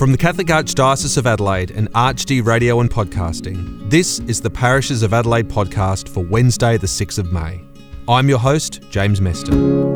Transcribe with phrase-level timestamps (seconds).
[0.00, 5.02] From the Catholic Archdiocese of Adelaide and ArchD Radio and Podcasting, this is the Parishes
[5.02, 7.60] of Adelaide podcast for Wednesday, the 6th of May.
[8.08, 9.92] I'm your host, James Meston.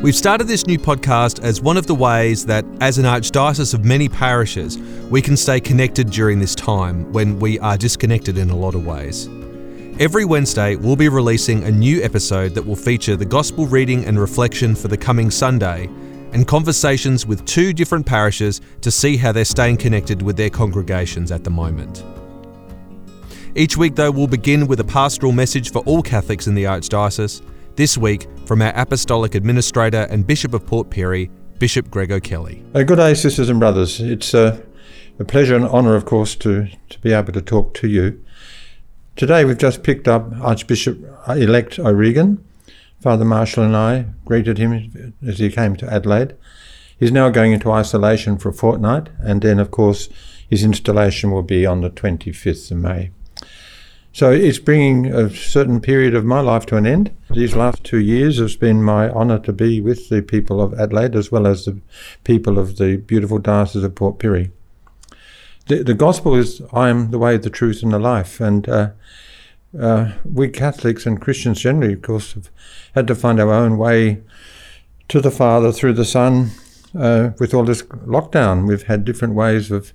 [0.00, 3.84] We've started this new podcast as one of the ways that, as an archdiocese of
[3.84, 4.78] many parishes,
[5.10, 8.86] we can stay connected during this time when we are disconnected in a lot of
[8.86, 9.28] ways.
[10.00, 14.16] Every Wednesday, we'll be releasing a new episode that will feature the Gospel reading and
[14.16, 15.86] reflection for the coming Sunday
[16.32, 21.32] and conversations with two different parishes to see how they're staying connected with their congregations
[21.32, 22.04] at the moment.
[23.56, 27.42] Each week, though, we'll begin with a pastoral message for all Catholics in the Archdiocese.
[27.74, 32.62] This week, from our Apostolic Administrator and Bishop of Port Pirie, Bishop Greg O'Kelly.
[32.72, 34.00] Uh, good day, sisters and brothers.
[34.00, 34.60] It's uh,
[35.18, 38.22] a pleasure and honour, of course, to, to be able to talk to you.
[39.18, 40.96] Today we've just picked up Archbishop
[41.26, 42.38] uh, elect O'Regan.
[43.00, 46.36] Father Marshall and I greeted him as he came to Adelaide.
[47.00, 50.08] He's now going into isolation for a fortnight, and then, of course,
[50.48, 53.10] his installation will be on the 25th of May.
[54.12, 57.12] So it's bringing a certain period of my life to an end.
[57.28, 61.16] These last two years has been my honour to be with the people of Adelaide
[61.16, 61.80] as well as the
[62.22, 64.52] people of the beautiful diocese of Port Pirie
[65.68, 68.40] the, the gospel is I am the way, the truth, and the life.
[68.40, 68.90] And uh,
[69.78, 72.50] uh, we Catholics and Christians generally, of course, have
[72.94, 74.22] had to find our own way
[75.08, 76.50] to the Father through the Son.
[76.98, 79.92] Uh, with all this lockdown, we've had different ways of,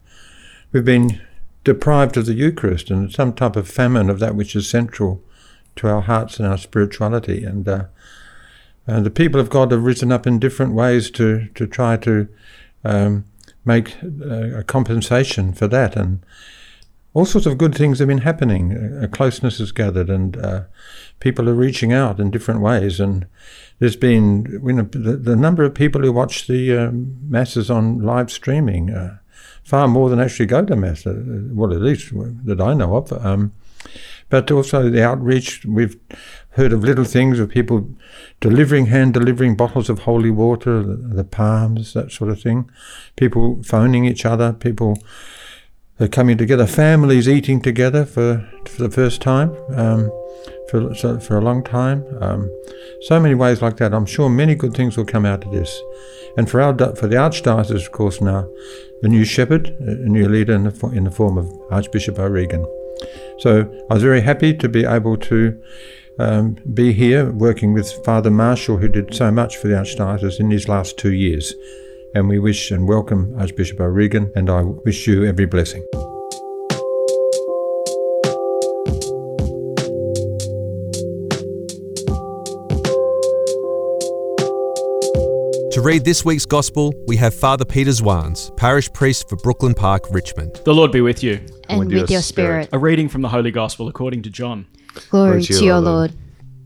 [0.72, 1.20] we've been
[1.64, 5.24] deprived of the Eucharist and some type of famine of that which is central
[5.76, 7.44] to our hearts and our spirituality.
[7.44, 7.86] And, uh,
[8.86, 12.28] and the people of God have risen up in different ways to, to try to
[12.84, 13.26] um,
[13.66, 15.96] make uh, a compensation for that.
[15.96, 16.26] And
[17.14, 18.72] all sorts of good things have been happening.
[19.02, 20.64] A closeness has gathered, and uh,
[21.20, 23.00] people are reaching out in different ways.
[23.00, 23.28] And
[23.80, 28.00] there's been you know, the, the number of people who watch the uh, masses on
[28.00, 28.90] live streaming.
[28.90, 29.18] Uh,
[29.64, 31.14] far more than actually go to mass, uh,
[31.52, 32.12] well, at least
[32.46, 33.14] that I know of.
[33.26, 33.54] Um,
[34.34, 35.64] but also the outreach.
[35.64, 35.96] We've
[36.54, 37.88] heard of little things of people
[38.42, 42.68] delivering, hand delivering bottles of holy water, the, the palms, that sort of thing.
[43.16, 44.98] People phoning each other, people
[46.00, 49.56] are coming together, families eating together for, for the first time.
[49.70, 50.10] Um,
[50.72, 52.04] for, so, for a long time.
[52.20, 52.50] Um,
[53.02, 53.94] so many ways like that.
[53.94, 55.80] I'm sure many good things will come out of this.
[56.38, 58.50] And for our for the archdiocese, of course, now
[59.04, 62.66] a new shepherd, a new leader in the, in the form of Archbishop O'Regan.
[63.40, 65.62] So I was very happy to be able to
[66.20, 70.50] um, be here working with Father Marshall, who did so much for the Archdiocese in
[70.50, 71.54] these last two years.
[72.16, 75.84] And we wish and welcome Archbishop O'Regan, and I wish you every blessing.
[85.84, 90.62] Read this week's Gospel, we have Father Peter Zwaans, parish priest for Brooklyn Park, Richmond.
[90.64, 91.46] The Lord be with you.
[91.68, 92.70] And with, with your spirit.
[92.72, 94.66] A reading from the Holy Gospel according to John.
[95.10, 96.12] Glory, Glory to your Lord.
[96.12, 96.14] Lord.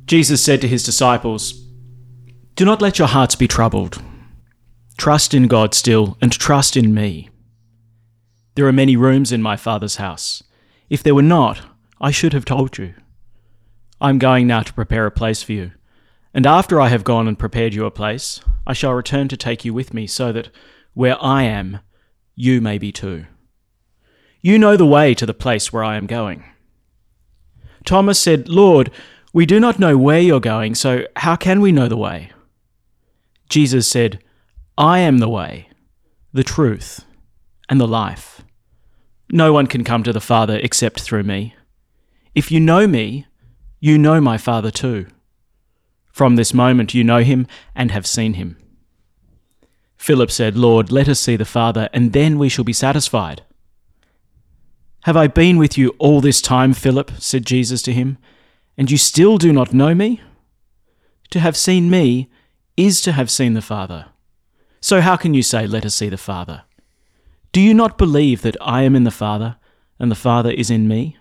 [0.06, 1.54] Jesus said to his disciples,
[2.54, 4.00] Do not let your hearts be troubled.
[5.00, 7.32] Trust in God still, and trust in me.
[8.54, 10.44] There are many rooms in my Father's house.
[10.92, 11.62] If there were not,
[12.00, 12.94] I should have told you.
[14.00, 15.72] I am going now to prepare a place for you.
[16.34, 19.66] And after I have gone and prepared you a place, I shall return to take
[19.66, 20.50] you with me, so that
[20.94, 21.80] where I am,
[22.36, 23.26] you may be too.
[24.42, 26.44] You know the way to the place where I am going.
[27.86, 28.92] Thomas said, Lord,
[29.34, 32.32] we do not know where you're going, so how can we know the way?
[33.50, 34.20] Jesus said,
[34.78, 35.70] I am the way,
[36.34, 37.06] the truth,
[37.70, 38.42] and the life.
[39.32, 41.56] No one can come to the Father except through me.
[42.36, 43.26] If you know me,
[43.80, 45.08] you know my Father too.
[46.18, 47.46] From this moment you know him
[47.76, 48.58] and have seen him.
[49.98, 53.44] Philip said, Lord, let us see the Father, and then we shall be satisfied.
[55.04, 57.12] Have I been with you all this time, Philip?
[57.20, 58.18] said Jesus to him,
[58.76, 60.20] and you still do not know me?
[61.30, 62.32] To have seen me
[62.76, 64.08] is to have seen the Father.
[64.82, 66.64] So how can you say, Let us see the Father?
[67.52, 69.58] Do you not believe that I am in the Father,
[70.00, 71.16] and the Father is in me?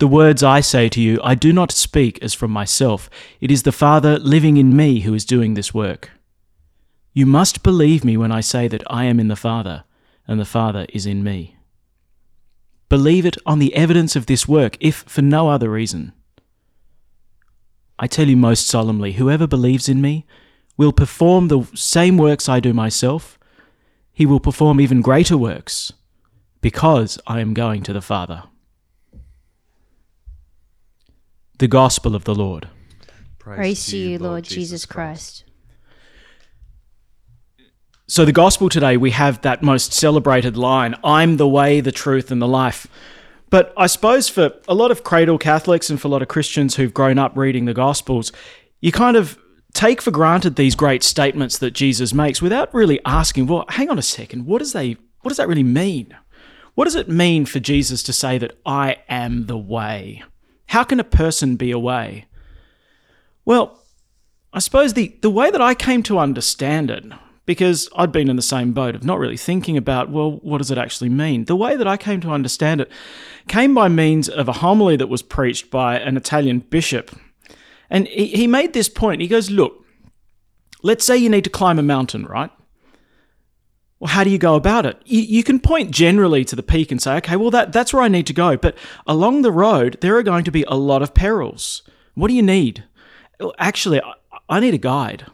[0.00, 3.10] The words I say to you, I do not speak as from myself.
[3.38, 6.10] It is the Father living in me who is doing this work.
[7.12, 9.84] You must believe me when I say that I am in the Father,
[10.26, 11.58] and the Father is in me.
[12.88, 16.14] Believe it on the evidence of this work, if for no other reason.
[17.98, 20.24] I tell you most solemnly, whoever believes in me
[20.78, 23.38] will perform the same works I do myself.
[24.14, 25.92] He will perform even greater works,
[26.62, 28.44] because I am going to the Father.
[31.60, 32.70] The Gospel of the Lord.
[33.38, 35.44] Praise to you, Lord Jesus Christ.
[38.06, 42.30] So, the gospel today, we have that most celebrated line I'm the way, the truth,
[42.30, 42.86] and the life.
[43.50, 46.76] But I suppose for a lot of cradle Catholics and for a lot of Christians
[46.76, 48.32] who've grown up reading the gospels,
[48.80, 49.38] you kind of
[49.74, 53.98] take for granted these great statements that Jesus makes without really asking, well, hang on
[53.98, 56.16] a second, what does they what does that really mean?
[56.74, 60.22] What does it mean for Jesus to say that I am the way?
[60.70, 62.26] How can a person be away?
[63.44, 63.82] Well,
[64.52, 67.04] I suppose the, the way that I came to understand it,
[67.44, 70.70] because I'd been in the same boat of not really thinking about, well, what does
[70.70, 71.46] it actually mean?
[71.46, 72.92] The way that I came to understand it
[73.48, 77.10] came by means of a homily that was preached by an Italian bishop.
[77.90, 79.22] And he, he made this point.
[79.22, 79.84] He goes, Look,
[80.84, 82.52] let's say you need to climb a mountain, right?
[84.00, 85.00] Well, how do you go about it?
[85.04, 88.02] You, you, can point generally to the peak and say, okay, well, that, that's where
[88.02, 88.56] I need to go.
[88.56, 88.76] But
[89.06, 91.82] along the road, there are going to be a lot of perils.
[92.14, 92.84] What do you need?
[93.58, 94.14] Actually, I,
[94.48, 95.26] I need a guide.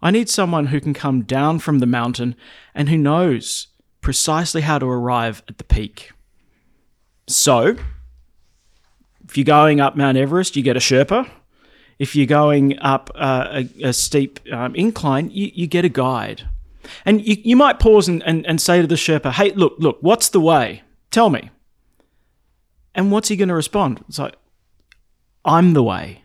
[0.00, 2.34] I need someone who can come down from the mountain
[2.74, 3.66] and who knows
[4.00, 6.12] precisely how to arrive at the peak.
[7.26, 7.76] So,
[9.28, 11.28] if you're going up Mount Everest, you get a Sherpa.
[11.98, 16.48] If you're going up uh, a, a, steep um, incline, you, you get a guide.
[17.04, 19.98] And you, you might pause and, and, and say to the Sherpa, hey, look, look,
[20.00, 20.82] what's the way?
[21.10, 21.50] Tell me.
[22.94, 24.04] And what's he going to respond?
[24.08, 24.36] It's like,
[25.44, 26.22] I'm the way.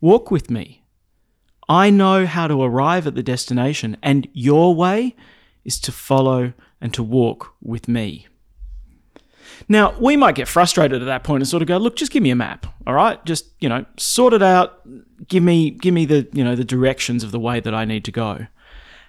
[0.00, 0.84] Walk with me.
[1.68, 5.14] I know how to arrive at the destination, and your way
[5.64, 8.26] is to follow and to walk with me.
[9.68, 12.22] Now, we might get frustrated at that point and sort of go, look, just give
[12.22, 13.22] me a map, all right?
[13.24, 14.80] Just, you know, sort it out,
[15.26, 18.04] give me give me the, you know, the directions of the way that I need
[18.04, 18.46] to go.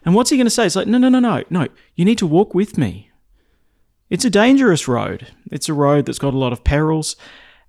[0.06, 0.66] And what's he going to say?
[0.66, 1.68] It's like, no, no, no, no, no.
[1.96, 3.12] You need to walk with me.
[4.10, 5.28] It's a dangerous road.
[5.51, 7.16] It's a road that's got a lot of perils.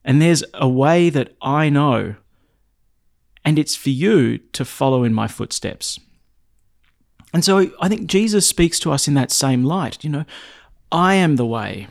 [0.04, 2.14] And there's a way that I know.
[3.44, 5.98] And it's for you to follow in my footsteps.
[7.32, 10.02] And so I think Jesus speaks to us in that same light.
[10.02, 10.24] You know,
[10.90, 11.86] I am the way.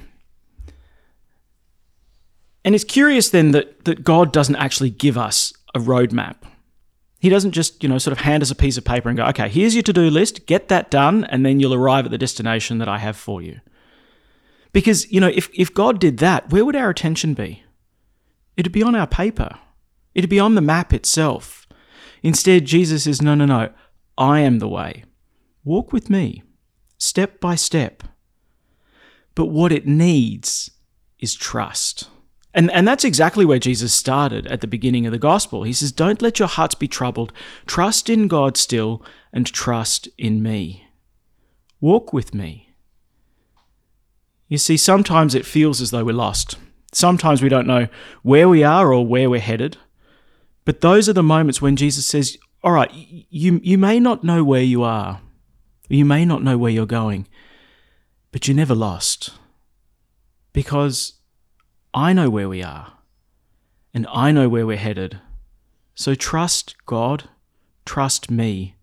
[2.66, 6.36] And it's curious then that, that God doesn't actually give us a roadmap.
[7.20, 9.26] He doesn't just, you know, sort of hand us a piece of paper and go,
[9.26, 12.18] okay, here's your to do list, get that done, and then you'll arrive at the
[12.18, 13.60] destination that I have for you.
[14.72, 17.64] Because, you know, if, if God did that, where would our attention be?
[18.56, 19.58] It'd be on our paper,
[20.16, 21.68] it'd be on the map itself.
[22.24, 23.70] Instead, Jesus says, no, no, no,
[24.18, 25.04] I am the way.
[25.64, 26.44] Walk with me,
[26.98, 28.04] step by step.
[29.36, 30.72] But what it needs
[31.20, 32.10] is trust.
[32.54, 35.64] And, and that's exactly where Jesus started at the beginning of the gospel.
[35.64, 37.32] He says, Don't let your hearts be troubled.
[37.68, 40.88] Trust in God still and trust in me.
[41.80, 42.74] Walk with me.
[44.48, 46.58] You see, sometimes it feels as though we're lost.
[46.92, 47.88] Sometimes we don't know
[48.24, 49.78] where we are or where we're headed.
[50.66, 54.44] But those are the moments when Jesus says, All right, you, you may not know
[54.44, 55.22] where you are,
[55.88, 57.28] you may not know where you're going,
[58.32, 59.32] but you're never lost.
[60.52, 61.14] Because
[61.94, 62.94] I know where we are,
[63.94, 65.20] and I know where we're headed.
[65.96, 67.30] So trust God,
[67.86, 68.76] trust me,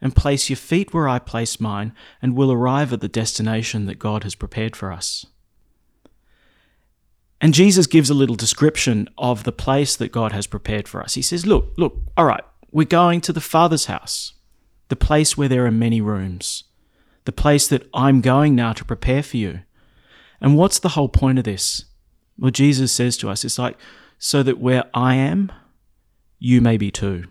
[0.00, 3.98] and place your feet where I place mine, and we'll arrive at the destination that
[3.98, 5.24] God has prepared for us.
[7.40, 11.14] And Jesus gives a little description of the place that God has prepared for us.
[11.14, 14.34] He says, Look, look, all right, we're going to the Father's house,
[14.88, 16.64] the place where there are many rooms,
[17.24, 19.60] the place that I'm going now to prepare for you.
[20.40, 21.86] And what's the whole point of this?
[22.38, 23.76] Well, Jesus says to us, it's like,
[24.18, 25.52] so that where I am,
[26.38, 27.24] you may be too.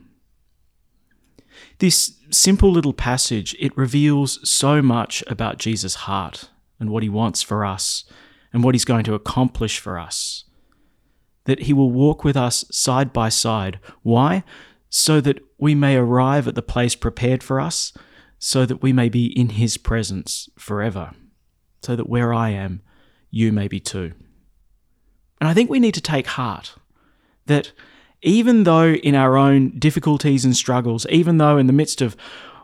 [1.79, 7.41] This simple little passage, it reveals so much about Jesus' heart and what he wants
[7.41, 8.03] for us
[8.53, 10.45] and what he's going to accomplish for us.
[11.45, 13.79] That he will walk with us side by side.
[14.03, 14.43] Why?
[14.89, 17.93] So that we may arrive at the place prepared for us,
[18.37, 21.11] so that we may be in his presence forever.
[21.81, 22.81] So that where I am,
[23.29, 24.13] you may be too.
[25.41, 26.75] And I think we need to take heart
[27.47, 27.71] that
[28.21, 32.15] even though in our own difficulties and struggles, even though in the midst of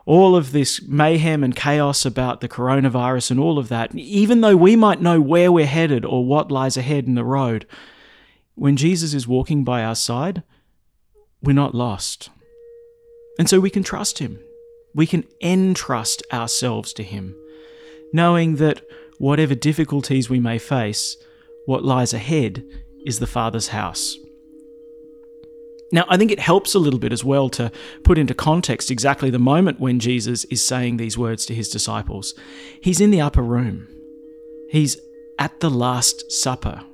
[0.06, 4.56] all of this mayhem and chaos about the coronavirus and all of that, even though
[4.56, 7.66] we might know where we're headed or what lies ahead in the road,
[8.54, 10.44] when Jesus is walking by our side,
[11.42, 12.30] we're not lost.
[13.40, 14.38] And so we can trust Him.
[14.94, 17.36] We can entrust ourselves to Him,
[18.12, 18.82] knowing that
[19.18, 21.16] whatever difficulties we may face,
[21.68, 22.64] what lies ahead
[23.04, 24.16] is the Father's house.
[25.92, 27.70] Now, I think it helps a little bit as well to
[28.04, 32.32] put into context exactly the moment when Jesus is saying these words to his disciples.
[32.80, 33.86] He's in the upper room,
[34.70, 34.96] he's
[35.38, 36.84] at the Last Supper.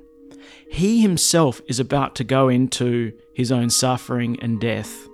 [0.67, 5.07] He himself is about to go into his own suffering and death.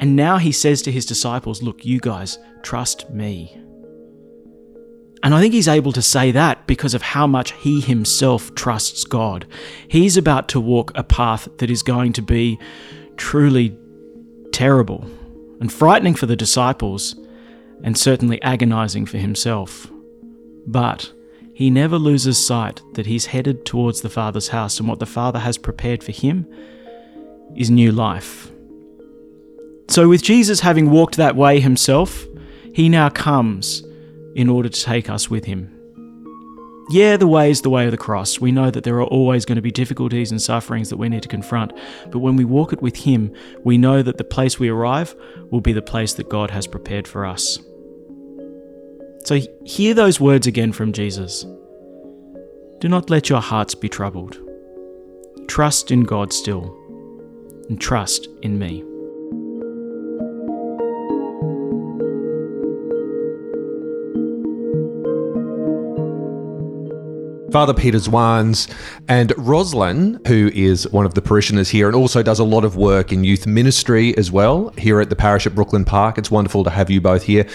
[0.00, 3.56] And now he says to his disciples, Look, you guys, trust me.
[5.22, 9.04] And I think he's able to say that because of how much he himself trusts
[9.04, 9.46] God.
[9.88, 12.58] He's about to walk a path that is going to be
[13.16, 13.76] truly
[14.52, 15.04] terrible
[15.60, 17.16] and frightening for the disciples,
[17.82, 19.90] and certainly agonizing for himself.
[20.66, 21.12] But
[21.54, 25.38] he never loses sight that he's headed towards the Father's house, and what the Father
[25.38, 26.46] has prepared for him
[27.54, 28.50] is new life.
[29.88, 32.26] So, with Jesus having walked that way himself,
[32.74, 33.82] he now comes
[34.36, 35.72] in order to take us with him.
[36.88, 38.40] Yeah, the way is the way of the cross.
[38.40, 41.22] We know that there are always going to be difficulties and sufferings that we need
[41.22, 41.72] to confront.
[42.12, 45.16] But when we walk it with Him, we know that the place we arrive
[45.50, 47.58] will be the place that God has prepared for us.
[49.24, 51.44] So hear those words again from Jesus
[52.78, 54.38] Do not let your hearts be troubled.
[55.48, 56.72] Trust in God still,
[57.68, 58.84] and trust in me.
[67.50, 68.70] Father Peter Zwaans
[69.08, 72.76] and Roslyn, who is one of the parishioners here and also does a lot of
[72.76, 76.18] work in youth ministry as well here at the parish at Brooklyn Park.
[76.18, 77.46] It's wonderful to have you both here.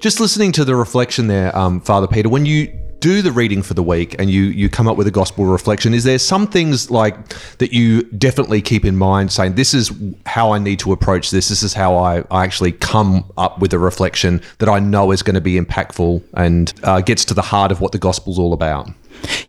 [0.00, 3.74] Just listening to the reflection there, um, Father Peter, when you do the reading for
[3.74, 6.90] the week and you you come up with a gospel reflection is there some things
[6.90, 7.16] like
[7.58, 9.92] that you definitely keep in mind saying this is
[10.26, 13.72] how i need to approach this this is how i, I actually come up with
[13.72, 17.42] a reflection that i know is going to be impactful and uh, gets to the
[17.42, 18.88] heart of what the gospel's all about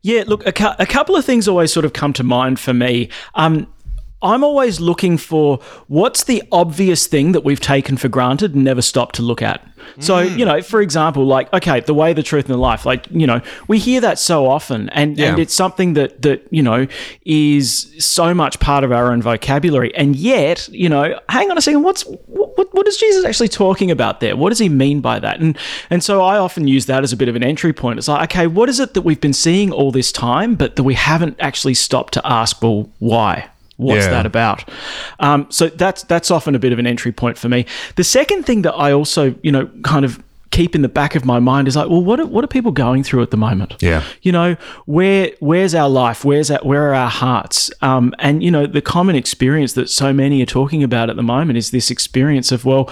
[0.01, 2.74] yeah, look, a, cu- a couple of things always sort of come to mind for
[2.74, 3.10] me.
[3.36, 3.72] Um,
[4.21, 8.81] I'm always looking for what's the obvious thing that we've taken for granted and never
[8.81, 9.65] stopped to look at.
[9.99, 10.38] So, Mm.
[10.38, 13.25] you know, for example, like, okay, the way, the truth, and the life, like, you
[13.25, 16.85] know, we hear that so often and, and it's something that, that, you know,
[17.25, 19.95] is so much part of our own vocabulary.
[19.95, 23.47] And yet, you know, hang on a second, what's, what, what, what is Jesus actually
[23.47, 24.35] talking about there?
[24.35, 25.39] What does he mean by that?
[25.39, 25.57] And,
[25.89, 27.99] and so I often use that as a bit of an entry point.
[27.99, 30.83] It's like, okay, what is it that we've been seeing all this time, but that
[30.83, 33.47] we haven't actually stopped to ask, well, why?
[33.79, 34.12] What's Yeah.
[34.12, 34.69] that about?
[35.21, 37.65] Um, so that's that's often a bit of an entry point for me.
[37.95, 40.21] The second thing that I also, you know, kind of
[40.51, 42.71] keep in the back of my mind is like, well, what are, what are people
[42.71, 43.75] going through at the moment?
[43.81, 44.03] Yeah.
[44.21, 46.25] you know, where where's our life?
[46.25, 47.71] Where's our, where are our hearts?
[47.81, 51.24] Um, and you know, the common experience that so many are talking about at the
[51.24, 52.89] moment is this experience of well,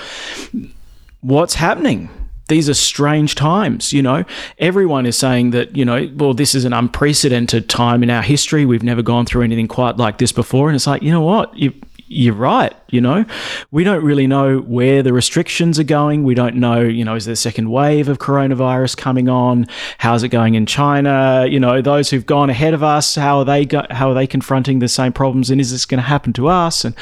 [1.22, 2.10] what's happening?
[2.48, 4.24] These are strange times, you know.
[4.58, 8.66] Everyone is saying that, you know, well, this is an unprecedented time in our history.
[8.66, 10.70] We've never gone through anything quite like this before.
[10.70, 11.58] And it's like, you know what?
[11.58, 11.74] You,
[12.10, 12.74] you're right.
[12.90, 13.26] You know,
[13.70, 16.24] we don't really know where the restrictions are going.
[16.24, 19.66] We don't know, you know, is there a second wave of coronavirus coming on?
[19.98, 21.46] How's it going in China?
[21.50, 24.26] You know, those who've gone ahead of us, how are they go- how are they
[24.26, 25.50] confronting the same problems?
[25.50, 26.86] And is this going to happen to us?
[26.86, 26.96] And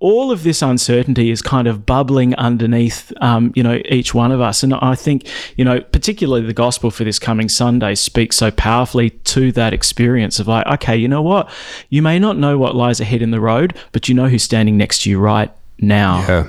[0.00, 4.40] all of this uncertainty is kind of bubbling underneath, um, you know, each one of
[4.40, 4.62] us.
[4.62, 9.10] And I think, you know, particularly the gospel for this coming Sunday speaks so powerfully
[9.10, 11.50] to that experience of like, okay, you know what?
[11.90, 14.78] You may not know what lies ahead in the road, but you know who's standing
[14.78, 15.52] next to you right
[15.82, 16.20] now.
[16.20, 16.46] Yeah.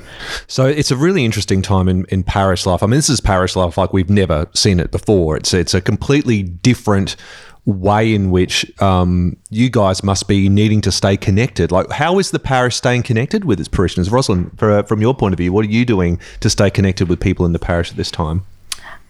[0.47, 2.81] So it's a really interesting time in, in parish life.
[2.83, 5.37] I mean, this is parish life like we've never seen it before.
[5.37, 7.15] It's it's a completely different
[7.65, 11.71] way in which um, you guys must be needing to stay connected.
[11.71, 14.09] Like, how is the parish staying connected with its parishioners?
[14.09, 17.19] Rosalind, for, from your point of view, what are you doing to stay connected with
[17.19, 18.43] people in the parish at this time?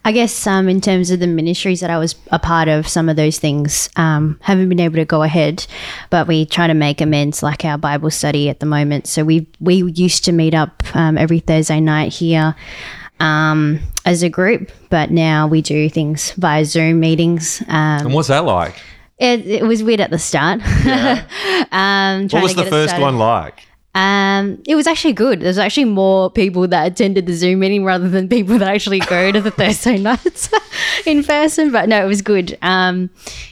[0.04, 3.08] I guess um, in terms of the ministries that I was a part of, some
[3.08, 5.68] of those things um, haven't been able to go ahead,
[6.10, 9.06] but we try to make amends, like our Bible study at the moment.
[9.06, 12.56] So we we used to meet up um, every Thursday night here
[13.22, 17.62] um, as a group, but now we do things via Zoom meetings.
[17.68, 18.76] Um, And what's that like?
[19.20, 20.62] it, it was weird at the start.
[21.72, 23.68] um, What was the first one like?
[23.94, 25.42] Um, it was actually good.
[25.42, 29.34] There's actually more people that attended the Zoom meeting rather than people that actually go
[29.34, 30.50] to the Thursday nights
[31.06, 31.72] in person.
[31.74, 32.58] But no, it was good.
[32.62, 33.10] Um,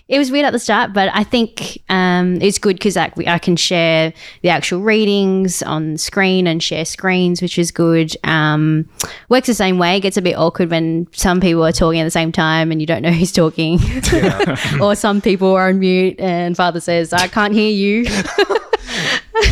[0.07, 3.27] it was weird at the start, but I think um, it's good because like, we-
[3.27, 8.15] I can share the actual readings on screen and share screens, which is good.
[8.23, 8.87] Um,
[9.27, 9.97] works the same way.
[9.97, 12.79] It gets a bit awkward when some people are talking at the same time and
[12.79, 13.77] you don't know who's talking,
[14.81, 18.05] or some people are on mute and Father says, "I can't hear you."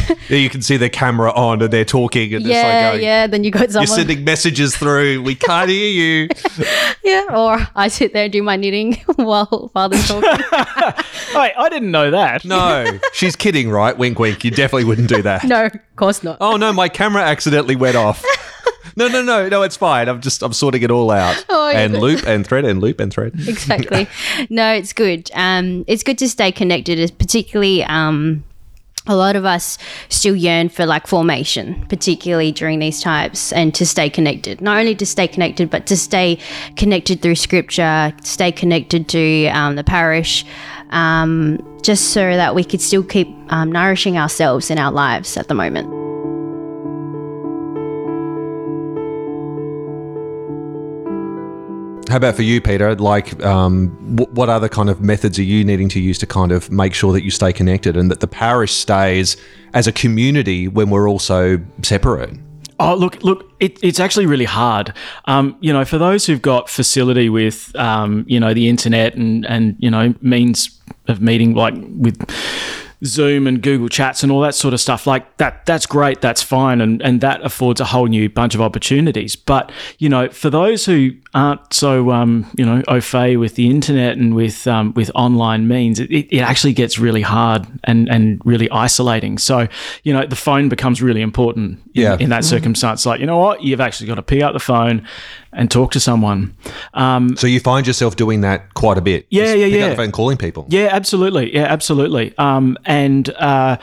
[0.29, 3.03] Yeah, you can see their camera on and they're talking and it's yeah, like going,
[3.03, 3.27] yeah.
[3.27, 3.87] Then you got someone.
[3.87, 5.21] You're sending messages through.
[5.21, 6.29] We can't hear you.
[7.03, 10.29] Yeah, or I sit there and do my knitting while father's talking.
[10.29, 12.43] Wait, I didn't know that.
[12.43, 13.97] No, she's kidding, right?
[13.97, 14.43] Wink, wink.
[14.43, 15.45] You definitely wouldn't do that.
[15.45, 16.37] no, of course not.
[16.41, 18.25] Oh no, my camera accidentally went off.
[18.97, 19.61] No, no, no, no.
[19.61, 20.09] It's fine.
[20.09, 21.45] I'm just I'm sorting it all out.
[21.49, 21.81] Oh, yeah.
[21.81, 23.33] and loop and thread and loop and thread.
[23.47, 24.07] Exactly.
[24.49, 25.29] no, it's good.
[25.35, 28.43] Um, it's good to stay connected, particularly um,
[29.07, 29.77] a lot of us
[30.09, 34.61] still yearn for like formation, particularly during these times, and to stay connected.
[34.61, 36.39] Not only to stay connected, but to stay
[36.75, 40.45] connected through scripture, stay connected to um, the parish,
[40.89, 45.47] um, just so that we could still keep um, nourishing ourselves in our lives at
[45.47, 45.87] the moment.
[52.09, 52.95] How about for you, Peter?
[52.95, 56.53] Like, um, wh- what other kind of methods are you needing to use to kind
[56.53, 59.35] of make sure that you stay connected and that the parish stays
[59.73, 62.29] as a community when we're also separate?
[62.79, 64.93] Oh, look, look, it, it's actually really hard.
[65.25, 69.45] Um, you know, for those who've got facility with, um, you know, the internet and,
[69.47, 72.23] and, you know, means of meeting like with
[73.03, 76.43] Zoom and Google Chats and all that sort of stuff, like that, that's great, that's
[76.43, 76.79] fine.
[76.81, 79.35] And, and that affords a whole new bunch of opportunities.
[79.35, 83.69] But, you know, for those who aren't so, um, you know, au fait with the
[83.69, 88.41] internet and with, um, with online means, it, it actually gets really hard and, and
[88.45, 89.37] really isolating.
[89.37, 89.67] So,
[90.03, 92.17] you know, the phone becomes really important in, Yeah.
[92.19, 93.05] in that circumstance.
[93.05, 93.63] Like, you know what?
[93.63, 95.05] You've actually got to pick up the phone
[95.53, 96.55] and talk to someone.
[96.93, 99.25] Um, So you find yourself doing that quite a bit.
[99.29, 99.89] Yeah, yeah, pick up yeah.
[99.89, 100.65] the phone, calling people.
[100.69, 101.53] yeah, absolutely.
[101.55, 102.33] Yeah, absolutely.
[102.37, 103.77] Um, and uh,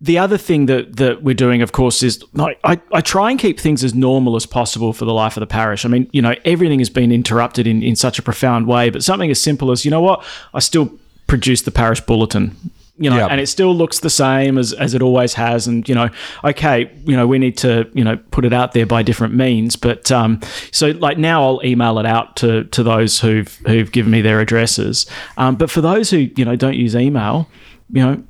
[0.00, 3.38] the other thing that, that we're doing, of course, is like I, I try and
[3.38, 5.84] keep things as normal as possible for the life of the parish.
[5.84, 9.04] I mean, you know, everything has been interrupted in, in such a profound way, but
[9.04, 10.86] something as simple as, you know what, I still
[11.28, 12.56] produce the parish bulletin.
[13.00, 13.28] You know, Yeah.
[13.30, 15.68] and it still looks the same as, as it always has.
[15.68, 16.08] And, you know,
[16.42, 19.76] okay, you know, we need to, you know, put it out there by different means.
[19.76, 20.40] But um,
[20.72, 24.40] so like now I'll email it out to, to those who've, who've given me their
[24.40, 25.06] addresses.
[25.36, 27.48] Um, but for those who, you know, don't use email,
[27.92, 28.24] you know,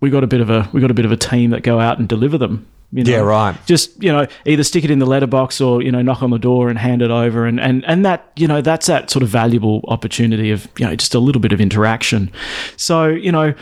[0.00, 1.78] we got a bit of a, we got a bit of a team that go
[1.78, 2.66] out and deliver them.
[2.92, 3.10] You know?
[3.10, 3.56] Yeah, right.
[3.66, 6.38] Just you know, either stick it in the letterbox or you know, knock on the
[6.38, 9.28] door and hand it over, and and and that you know, that's that sort of
[9.28, 12.30] valuable opportunity of you know, just a little bit of interaction.
[12.76, 13.54] So you know,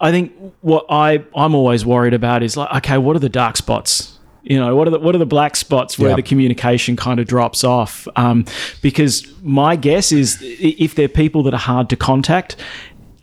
[0.00, 3.56] I think what I I'm always worried about is like, okay, what are the dark
[3.56, 4.12] spots?
[4.44, 6.16] You know, what are the what are the black spots where Yeah.
[6.16, 8.06] the communication kind of drops off?
[8.14, 8.44] Um,
[8.82, 12.54] because my guess is if they're people that are hard to contact.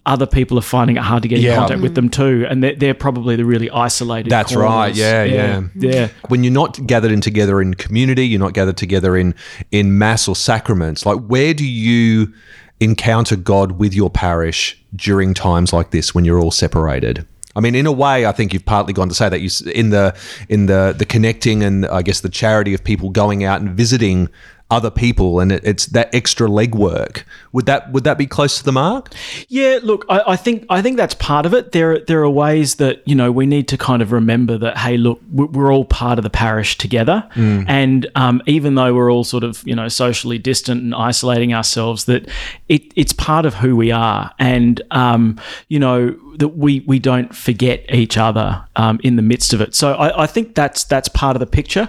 [0.05, 1.51] Other people are finding it hard to get Yeah.
[1.53, 1.95] in contact with mm.
[1.95, 4.29] them too, and they're, they're probably the really isolated.
[4.29, 4.69] That's corners.
[4.69, 4.95] right.
[4.95, 6.07] Yeah, yeah, yeah.
[6.07, 6.11] Mm.
[6.29, 9.33] When you're not gathered in together in community, you're not gathered together in
[9.71, 11.05] in mass or sacraments.
[11.05, 12.33] Like, where do you
[12.81, 17.25] encounter God with your parish during times like this when you're all separated?
[17.55, 19.61] I mean, in a way, I think you've partly gone to say that you s-
[19.61, 20.15] in the
[20.49, 24.27] in the the connecting and I guess the charity of people going out and visiting
[24.73, 27.23] other people, and it, it's that extra legwork.
[27.51, 29.13] Would that would that be close to the mark?
[29.47, 31.71] Yeah, look, I, I think I think that's part of it.
[31.71, 34.77] There, there are ways that you know we need to kind of remember that.
[34.79, 39.11] Hey, look, we- we're all part of the parish together, and um, even though we're
[39.11, 42.27] all sort of you know socially distant and isolating ourselves, that
[42.69, 47.35] it, it's part of who we are, and um, you know that we we don't
[47.35, 49.75] forget each other um, in the midst of it.
[49.75, 51.87] So I, I think that's that's part of the picture.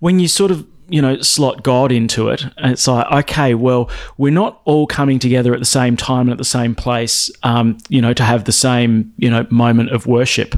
[0.00, 2.44] When you sort of you know, slot God into it.
[2.56, 6.30] And it's like, okay, well, we're not all coming together at the same time and
[6.30, 10.06] at the same place, um, you know, to have the same, you know, moment of
[10.06, 10.54] worship.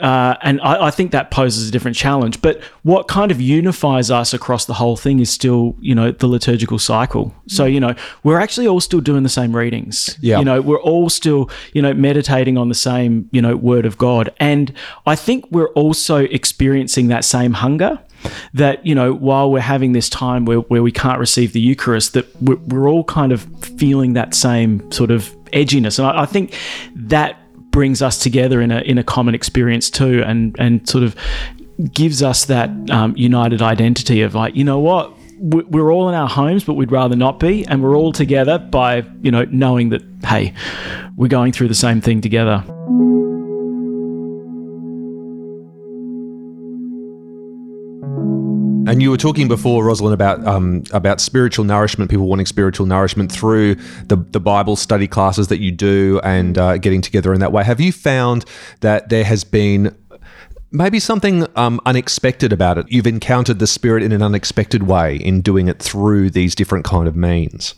[0.00, 2.42] Uh, and I, I think that poses a different challenge.
[2.42, 6.26] But what kind of unifies us across the whole thing is still, you know, the
[6.26, 7.34] liturgical cycle.
[7.46, 10.18] So, you know, we're actually all still doing the same readings.
[10.20, 10.40] Yeah.
[10.40, 13.96] You know, we're all still, you know, meditating on the same, you know, word of
[13.96, 14.34] God.
[14.40, 14.72] And
[15.06, 18.00] I think we're also experiencing that same hunger
[18.54, 22.12] that, you know, while we're having this time where, where we can't receive the Eucharist,
[22.14, 23.42] that we're, we're all kind of
[23.78, 25.98] feeling that same sort of edginess.
[25.98, 26.56] And I, I think
[26.94, 27.38] that
[27.70, 31.16] brings us together in a, in a common experience too and, and sort of
[31.92, 35.12] gives us that um, united identity of like, you know what?
[35.40, 38.58] we- We're all in our homes, but we'd rather not be, and we're all together
[38.58, 40.54] by you know knowing that hey,
[41.16, 42.62] we're going through the same thing together.
[48.86, 52.10] And you were talking before, Rosalind, about um, about spiritual nourishment.
[52.10, 56.78] People wanting spiritual nourishment through the the Bible study classes that you do, and uh,
[56.78, 57.64] getting together in that way.
[57.64, 58.44] Have you found
[58.80, 59.96] that there has been
[60.70, 62.86] maybe something um, unexpected about it?
[62.90, 67.08] You've encountered the Spirit in an unexpected way in doing it through these different kind
[67.08, 67.74] of means.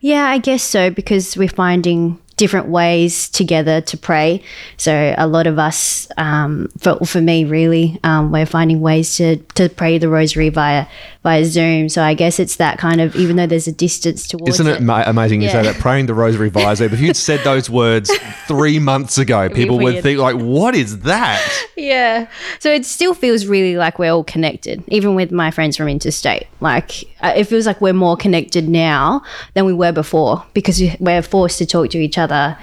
[0.00, 4.42] Yeah, I guess so because we're finding different ways together to pray.
[4.78, 9.36] So a lot of us, um, for for me, really, um, we're finding ways to
[9.56, 10.86] to pray the Rosary via
[11.22, 11.90] via Zoom.
[11.90, 14.80] So I guess it's that kind of even though there's a distance towards Isn't it
[14.80, 16.94] ma- amazing you say that praying the Rosary via Zoom?
[16.94, 18.10] If you'd said those words
[18.48, 20.02] three months ago, people would weird.
[20.02, 22.26] think like, "What is that?" Yeah.
[22.58, 26.46] So it still feels really like we're all connected, even with my friends from interstate.
[26.60, 29.22] Like uh, it feels like we're more connected now
[29.52, 32.54] than we were before because we're forced to talk to each other uh,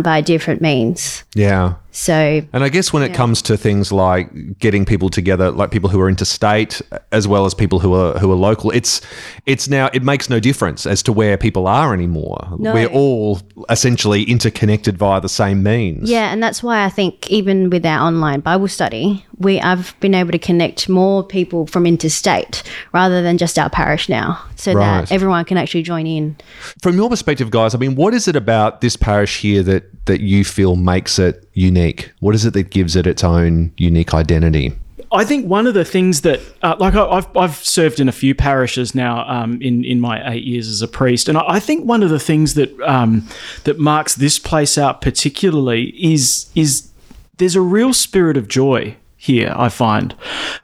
[0.00, 1.24] by different means.
[1.34, 1.74] Yeah.
[1.94, 5.90] So And I guess when it comes to things like getting people together, like people
[5.90, 6.80] who are interstate
[7.12, 9.02] as well as people who are who are local, it's
[9.44, 12.38] it's now it makes no difference as to where people are anymore.
[12.58, 12.72] No.
[12.72, 16.08] We're all essentially interconnected via the same means.
[16.10, 20.14] Yeah, and that's why I think even with our online Bible study, we I've been
[20.14, 22.62] able to connect more people from interstate
[22.94, 25.02] rather than just our parish now, so Right.
[25.02, 26.36] that everyone can actually join in.
[26.80, 30.20] From your perspective, guys, I mean, what is it about this parish here that that
[30.20, 31.81] you feel makes it unique?
[32.20, 34.72] What is it that gives it its own unique identity?
[35.12, 38.12] I think one of the things that, uh, like, I, I've I've served in a
[38.12, 41.84] few parishes now um, in in my eight years as a priest, and I, think
[41.84, 43.28] one of the things that um,
[43.64, 46.90] that marks this place out particularly is is
[47.36, 49.52] there's a real spirit of joy here.
[49.54, 50.16] I find,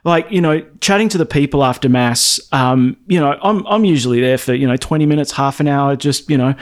[0.03, 2.39] like you know, chatting to the people after mass.
[2.51, 5.95] Um, you know, I'm I'm usually there for you know 20 minutes, half an hour,
[5.95, 6.55] just you know,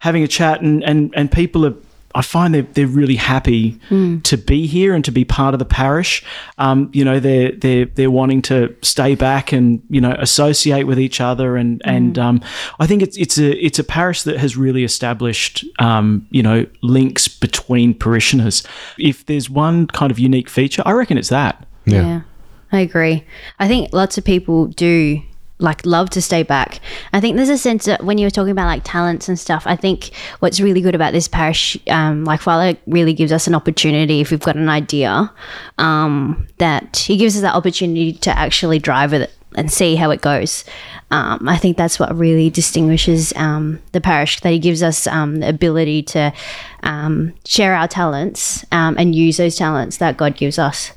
[0.00, 1.74] having a chat, and and and people are.
[2.14, 3.78] I find they're, they're really happy
[4.22, 6.24] to be here and to be part of the parish.
[6.58, 10.98] Um, you know, they're they're they're wanting to stay back and you know associate with
[10.98, 12.40] each other, and and um,
[12.78, 16.66] I think it's it's a it's a parish that has really established um, you know
[16.82, 18.62] links between parishioners.
[18.98, 21.66] If there's one kind of unique feature, I reckon it's that.
[21.84, 22.22] Yeah.
[22.72, 23.24] I agree.
[23.60, 25.22] I think lots of people do
[25.58, 26.80] like love to stay back.
[27.12, 29.64] I think there's a sense that when you were talking about like talents and stuff,
[29.66, 33.54] I think what's really good about this parish, um, like Father really gives us an
[33.54, 35.32] opportunity if we've got an idea,
[35.78, 40.10] um, that he gives us that opportunity to actually drive with it and see how
[40.10, 40.64] it goes.
[41.12, 45.36] Um, I think that's what really distinguishes um, the parish, that he gives us um,
[45.36, 46.32] the ability to
[46.82, 50.90] um, share our talents um, and use those talents that God gives us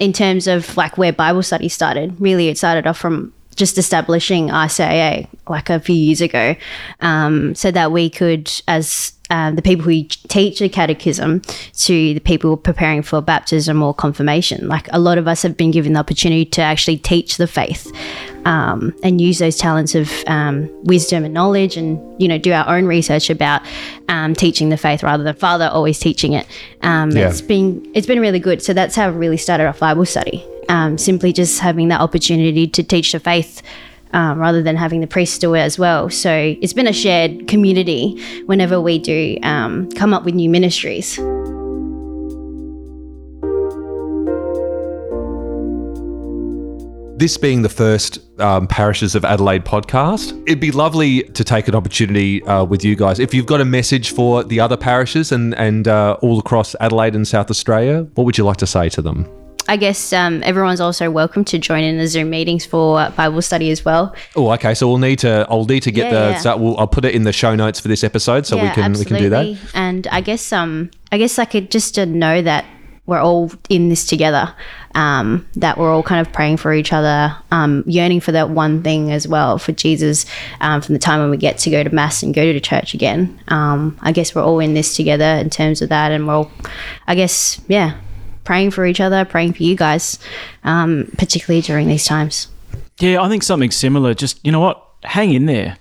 [0.00, 2.20] in terms of like where Bible study started.
[2.20, 6.56] Really, it started off from just establishing RCIA like a few years ago,
[7.00, 11.40] um, so that we could, as um, the people who teach the catechism
[11.72, 14.68] to the people preparing for baptism or confirmation.
[14.68, 17.90] Like a lot of us have been given the opportunity to actually teach the faith
[18.44, 22.68] um, and use those talents of um, wisdom and knowledge and, you know, do our
[22.68, 23.62] own research about
[24.08, 26.46] um, teaching the faith rather than Father always teaching it.
[26.82, 27.30] Um, Yeah.
[27.30, 28.60] It's been it's been really good.
[28.62, 30.44] So that's how we really started off Bible study.
[30.72, 33.60] Um, simply just having that opportunity to teach the faith
[34.12, 36.08] um, rather than having the priests do it as well.
[36.08, 41.16] So it's been a shared community whenever we do um, come up with new ministries.
[47.18, 51.74] This being the first um, Parishes of Adelaide podcast, it'd be lovely to take an
[51.74, 53.20] opportunity uh, with you guys.
[53.20, 57.14] If you've got a message for the other parishes and, and uh, all across Adelaide
[57.14, 59.28] and South Australia, what would you like to say to them?
[59.72, 63.40] I guess um, everyone's also welcome to join in the Zoom meetings for uh, Bible
[63.40, 64.14] study as well.
[64.36, 64.74] Oh, okay.
[64.74, 65.46] So we'll need to.
[65.48, 66.30] I'll need to get Yeah, the.
[66.32, 66.38] yeah.
[66.40, 68.92] So we'll, I'll put it in the show notes for this episode, so we can
[68.92, 69.56] we can do that.
[69.72, 72.66] And I guess um I guess I could just to know that
[73.06, 74.54] we're all in this together.
[74.94, 78.82] Um, that we're all kind of praying for each other, um, yearning for that one
[78.82, 80.26] thing as well for Jesus.
[80.60, 82.92] Um, from the time when we get to go to mass and go to church
[82.92, 86.34] again, um, I guess we're all in this together in terms of that, and we're
[86.34, 86.50] all,
[87.06, 87.96] I guess, yeah,
[88.44, 90.18] praying for each other, praying for you guys,
[90.64, 92.48] um, particularly during these times.
[92.98, 94.14] Yeah, I think something similar.
[94.14, 95.76] Just you know what, hang in there.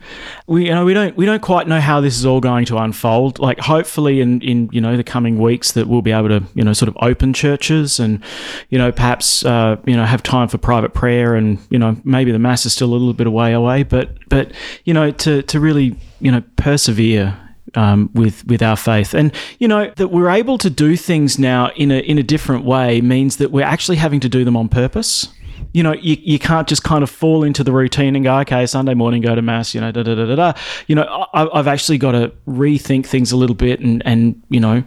[0.48, 2.78] We you know we don't we don't quite know how this is all going to
[2.78, 3.40] unfold.
[3.40, 6.64] Like hopefully in in you know the coming weeks that we'll be able to you
[6.64, 8.24] know sort of open churches and
[8.70, 12.32] you know perhaps uh, you know have time for private prayer and you know maybe
[12.32, 14.52] the mass is still a little bit away away, but but
[14.86, 17.38] you know to to really you know persevere
[17.76, 21.70] um, with with our faith, and you know that we're able to do things now
[21.76, 24.70] in a in a different way means that we're actually having to do them on
[24.70, 25.28] purpose.
[25.74, 28.66] You know, you, you can't just kind of fall into the routine and go, okay,
[28.66, 29.74] Sunday morning, go to mass.
[29.74, 30.54] You know, da da da da da.
[30.88, 31.04] You know,
[31.34, 34.84] I, I've actually got to rethink things a little bit and and you know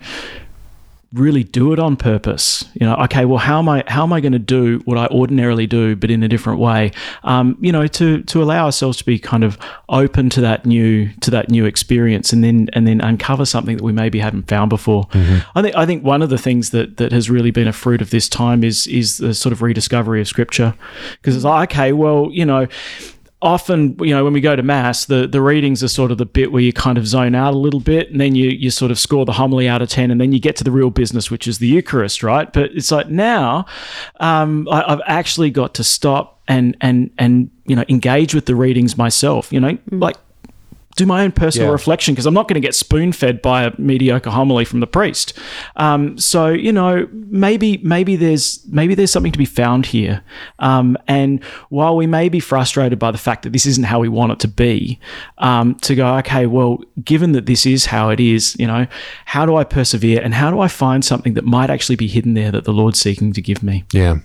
[1.14, 2.64] really do it on purpose.
[2.74, 5.06] You know, okay, well, how am I how am I going to do what I
[5.06, 6.92] ordinarily do, but in a different way?
[7.22, 9.56] Um, you know, to to allow ourselves to be kind of
[9.88, 13.84] open to that new to that new experience, and then and then uncover something that
[13.84, 15.08] we maybe hadn't found before.
[15.54, 18.02] I think I think one of the things that that has really been a fruit
[18.02, 20.74] of this time is is the sort of rediscovery of Scripture,
[21.12, 22.66] because it's like, okay, well, you know
[23.44, 26.24] often you know when we go to mass the the readings are sort of the
[26.24, 28.90] bit where you kind of zone out a little bit and then you you sort
[28.90, 31.30] of score the homily out of 10 and then you get to the real business
[31.30, 32.52] which is the eucharist right?
[32.52, 33.66] But it's like now
[34.18, 38.54] um, I, i've actually got to stop and and and you know engage with the
[38.54, 39.76] readings myself you know?
[39.90, 40.16] Like
[40.96, 41.72] do my own personal Yeah.
[41.72, 44.86] reflection because I'm not going to get spoon fed by a mediocre homily from the
[44.86, 45.38] priest.
[45.76, 50.22] Um, so you know, maybe maybe there's maybe there's something to be found here.
[50.58, 54.08] Um, and while we may be frustrated by the fact that this isn't how we
[54.08, 54.98] want it to be,
[55.38, 58.86] um, to go okay, well, given that this is how it is, you know,
[59.24, 62.34] how do I persevere and how do I find something that might actually be hidden
[62.34, 63.84] there that the Lord's seeking to give me?
[63.92, 64.18] Yeah.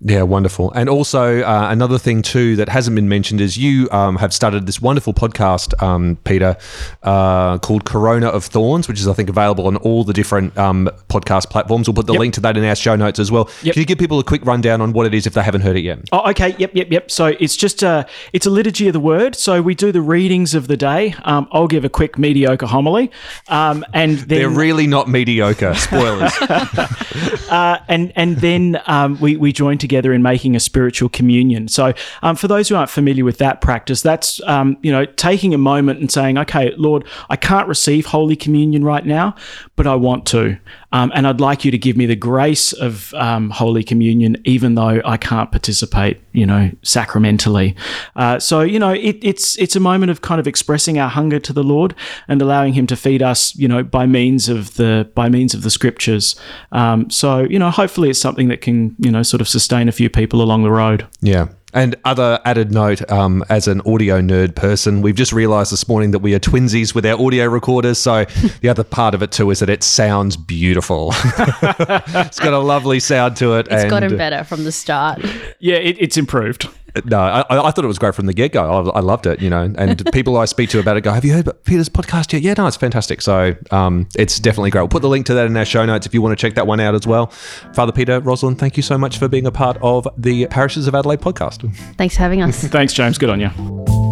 [0.00, 0.72] Yeah, wonderful.
[0.72, 4.66] And also, uh, another thing, too, that hasn't been mentioned is you um, have started
[4.66, 6.56] this wonderful podcast, um, Peter,
[7.02, 10.88] uh, called Corona of Thorns, which is, I think, available on all the different um,
[11.08, 11.86] podcast platforms.
[11.88, 12.20] We'll put the Yep.
[12.20, 13.50] link to that in our show notes as well.
[13.62, 13.74] Yep.
[13.74, 15.76] Can you give people a quick rundown on what it is if they haven't heard
[15.76, 15.98] it yet?
[16.12, 16.54] Oh, okay.
[16.58, 17.10] Yep, yep, yep.
[17.10, 19.36] So it's just a it's a liturgy of the word.
[19.36, 21.14] So we do the readings of the day.
[21.24, 23.10] Um, I'll give a quick mediocre homily,
[23.48, 25.74] um, and then They're really not mediocre.
[25.74, 26.32] Spoilers.
[27.50, 31.66] and and then um, we we join together in making a spiritual communion.
[31.66, 31.92] So
[32.22, 35.58] um, for those who aren't familiar with that practice, that's um, you know taking a
[35.58, 39.34] moment and saying, okay, Lord, I can't receive Holy Communion right now,
[39.74, 40.56] but I want to,
[40.92, 44.76] um, and I'd like you to give me the grace of um, Holy Communion, even
[44.76, 47.74] though I can't participate, you know, sacramentally.
[48.14, 51.40] Uh, so you know, it, it's it's a moment of kind of expressing our hunger
[51.40, 51.94] to the Lord
[52.28, 55.62] and allowing Him to feed us, you know, by means of the by means of
[55.62, 56.38] the Scriptures.
[56.72, 59.92] Um, so you know, hopefully, it's something that can you know sort of sustain a
[59.92, 61.06] few people along the road.
[61.20, 61.48] Yeah.
[61.74, 66.12] And other added note, um, as an audio nerd person, we've just realised this morning
[66.12, 67.98] that we are twinsies with our audio recorders.
[67.98, 68.24] So
[68.62, 71.10] the other part of it too is that it sounds beautiful.
[71.14, 73.66] it's got a lovely sound to it.
[73.66, 75.22] It's and, gotten better from the start.
[75.58, 76.68] Yeah, it, it's improved.
[77.06, 78.90] No, I, I thought it was great from the get go.
[78.90, 79.72] I, I loved it, you know.
[79.76, 82.42] And people I speak to about it go, "Have you heard about Peter's podcast yet?"
[82.42, 83.20] Yeah, no, it's fantastic.
[83.22, 84.82] So um, it's definitely great.
[84.82, 86.54] We'll put the link to that in our show notes if you want to check
[86.54, 87.26] that one out as well.
[87.74, 90.94] Father Peter, Rosalind, thank you so much for being a part of the Parishes of
[90.94, 91.70] Adelaide podcast.
[91.96, 92.64] Thanks for having us.
[92.68, 93.18] Thanks, James.
[93.18, 94.07] Good on you.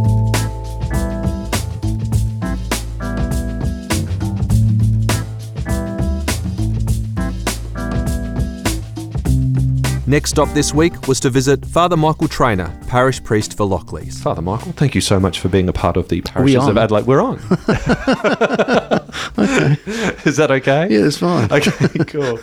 [10.09, 14.23] Next stop this week was to visit Father Michael Trainer, parish priest for Lockleys.
[14.23, 17.07] Father Michael, thank you so much for being a part of the parishes of Adelaide.
[17.07, 17.39] We're on.
[20.25, 20.87] Is that okay?
[20.89, 21.51] Yeah, it's fine.
[21.57, 22.39] Okay, cool.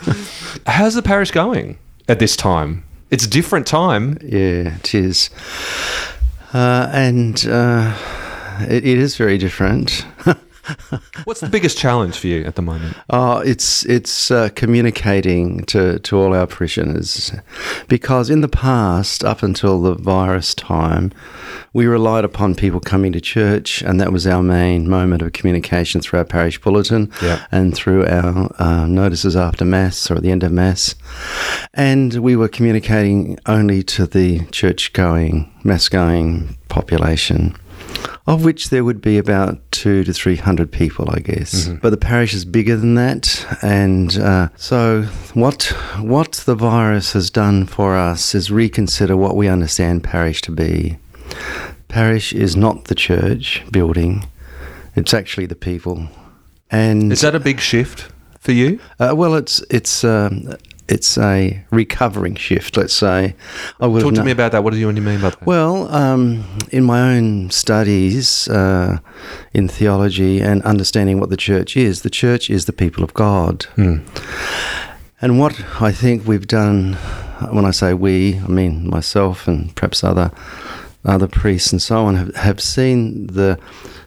[0.66, 2.84] How's the parish going at this time?
[3.10, 4.18] It's a different time.
[4.22, 5.30] Yeah, it is.
[6.52, 7.96] Uh, and uh,
[8.60, 10.04] it, it is very different.
[11.24, 12.96] What's the biggest challenge for you at the moment?
[13.10, 17.32] Oh, it's it's uh, communicating to, to all our parishioners,
[17.88, 21.12] because in the past, up until the virus time,
[21.72, 26.00] we relied upon people coming to church, and that was our main moment of communication
[26.00, 27.46] through our parish bulletin Yeah.
[27.52, 30.94] and through our uh, notices after mass or at the end of mass,
[31.74, 37.56] and we were communicating only to the church-going, mass-going population
[38.26, 41.68] of which there would be about two to three hundred people, I guess.
[41.68, 45.02] But the parish is bigger than that, and uh, so
[45.34, 45.64] what
[46.00, 50.96] what the virus has done for us is reconsider what we understand parish to be.
[51.88, 54.26] Parish is not the church building;
[54.96, 56.08] it's actually the people.
[56.70, 58.10] And Is that a big shift
[58.40, 58.80] for you?
[58.98, 60.54] uh, well, it's it's um,
[60.88, 62.76] it's a recovering shift.
[62.76, 63.34] Let's say.
[63.80, 64.62] I would Talk to kno- me about that.
[64.64, 65.46] What do you mean by that?
[65.46, 68.98] well, um, in my own studies uh,
[69.52, 73.66] in theology and understanding what the church is, the church is the people of God.
[75.20, 76.94] And what I think we've done,
[77.50, 80.30] when I say we, I mean myself and perhaps other
[81.06, 83.58] other priests and so on, have, have seen the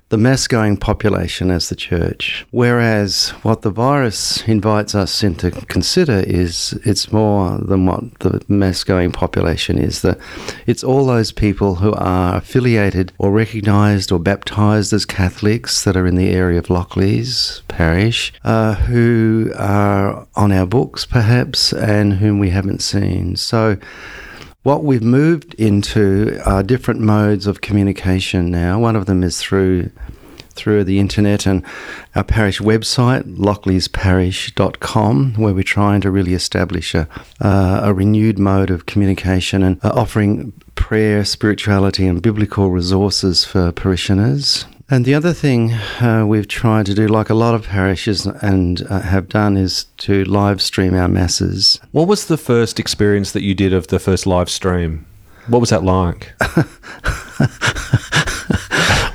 [0.09, 2.45] the mass going population as the church.
[2.51, 8.83] Whereas what the virus invites us into consider is it's more than what the mass
[8.85, 10.01] going population is.
[10.03, 10.17] That
[10.65, 16.07] it's all those people who are affiliated or recognised or baptised as Catholics that are
[16.07, 22.39] in the area of Lockleys parish, uh, who are on our books perhaps and whom
[22.39, 23.35] we haven't seen.
[23.35, 23.77] So
[24.67, 28.77] what we've moved into are different modes of communication now.
[28.77, 29.91] One of them is through
[30.55, 31.63] through the internet and
[32.15, 37.07] our parish website, lockleysParish.com, where we're trying to really establish a,
[37.39, 43.71] uh, a renewed mode of communication and uh, offering prayer, spirituality, and biblical resources for
[43.71, 44.65] parishioners.
[44.89, 48.81] And the other thing uh, we've tried to do, like a lot of parishes and
[48.89, 51.79] uh, have done, is to live stream our masses.
[51.91, 55.05] What was the first experience that you did of the first live stream?
[55.47, 56.33] What was that like?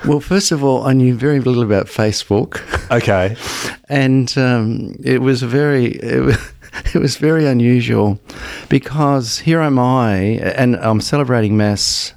[0.04, 3.36] Well, first of all, I knew very little about Facebook, Okay.
[3.88, 6.36] and um, it was very it was,
[6.94, 8.18] it was very unusual
[8.68, 10.16] because here I am I,
[10.56, 12.14] and I'm celebrating mass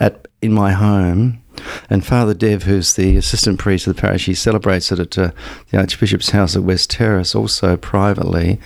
[0.00, 1.42] at in my home,
[1.90, 5.30] and Father Dev, who's the assistant priest of the parish, he celebrates it at uh,
[5.70, 8.58] the Archbishop's house at West Terrace, also privately.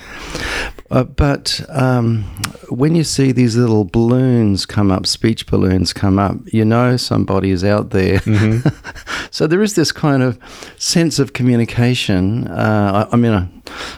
[0.90, 2.24] Uh, but um,
[2.68, 7.50] when you see these little balloons come up, speech balloons come up, you know somebody
[7.50, 8.18] is out there.
[8.18, 8.68] Mm-hmm.
[9.31, 10.38] so there is this kind of
[10.79, 12.48] sense of communication.
[12.48, 13.46] Uh, I, I, mean, uh,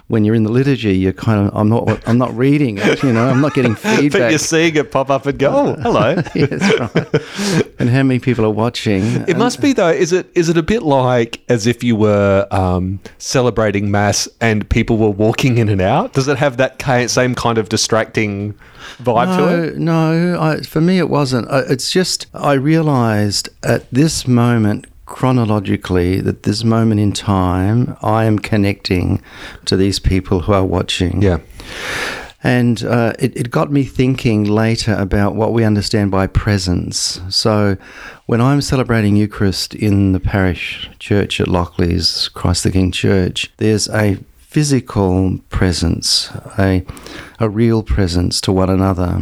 [0.09, 3.02] when you're in the liturgy, you're kind of I'm not I'm not reading it.
[3.02, 4.12] You know, I'm not getting feedback.
[4.20, 6.22] but you're seeing it pop up and go, oh, hello.
[6.35, 7.72] yes, right.
[7.78, 8.81] And how many people are watching?
[8.86, 9.90] It must be though.
[9.90, 14.68] Is it is it a bit like as if you were um, celebrating mass and
[14.68, 16.12] people were walking in and out?
[16.12, 18.54] Does it have that same kind of distracting
[18.98, 19.78] vibe no, to it?
[19.78, 21.48] No, I, for me it wasn't.
[21.50, 28.38] It's just I realised at this moment chronologically that this moment in time I am
[28.38, 29.22] connecting
[29.66, 31.20] to these people who are watching.
[31.20, 31.38] Yeah.
[32.44, 37.20] And uh, it, it got me thinking later about what we understand by presence.
[37.28, 37.76] So,
[38.26, 43.88] when I'm celebrating Eucharist in the parish church at Lockleys, Christ the King Church, there's
[43.88, 46.85] a physical presence, a,
[47.38, 49.20] a real presence to one another,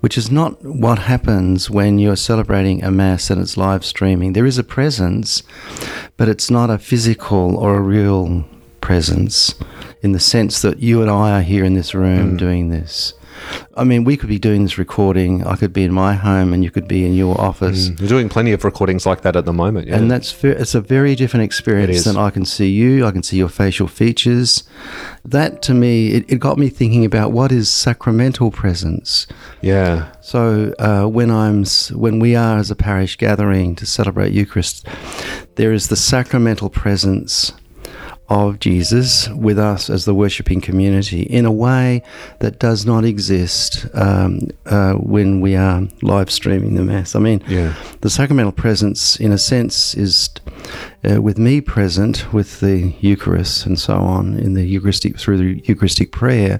[0.00, 4.34] which is not what happens when you're celebrating a Mass and it's live streaming.
[4.34, 5.42] There is a presence,
[6.18, 8.44] but it's not a physical or a real
[8.80, 9.54] presence
[10.06, 12.38] in the sense that you and I are here in this room mm.
[12.38, 13.12] doing this.
[13.76, 15.44] I mean, we could be doing this recording.
[15.44, 17.88] I could be in my home, and you could be in your office.
[17.88, 18.00] Mm.
[18.00, 19.96] You're doing plenty of recordings like that at the moment, yeah.
[19.96, 23.04] And that's it's a very different experience than I can see you.
[23.04, 24.62] I can see your facial features.
[25.24, 29.26] That to me, it, it got me thinking about what is sacramental presence.
[29.60, 30.12] Yeah.
[30.20, 31.64] So uh, when I'm
[32.04, 34.86] when we are as a parish gathering to celebrate Eucharist,
[35.56, 37.52] there is the sacramental presence
[38.28, 42.02] of Jesus with us as the worshipping community in a way
[42.40, 47.14] that does not exist um, uh, when we are live streaming the Mass.
[47.14, 47.74] I mean, yeah.
[48.00, 50.30] the sacramental presence, in a sense, is
[51.08, 55.62] uh, with me present with the Eucharist and so on in the Eucharistic through the
[55.66, 56.58] Eucharistic prayer,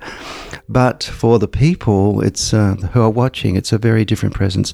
[0.68, 4.72] but for the people, it's uh, who are watching, it's a very different presence.